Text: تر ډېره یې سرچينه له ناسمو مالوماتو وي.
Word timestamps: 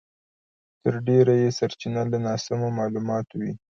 تر 0.81 0.93
ډېره 1.07 1.33
یې 1.41 1.49
سرچينه 1.57 2.01
له 2.11 2.17
ناسمو 2.25 2.67
مالوماتو 2.77 3.35
وي. 3.41 3.53